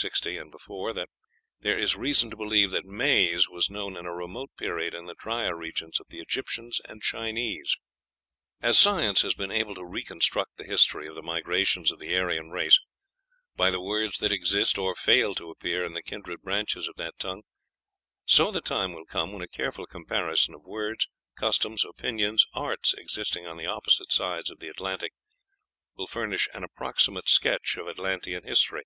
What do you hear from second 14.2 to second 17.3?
exist or fail to appear in the kindred branches of that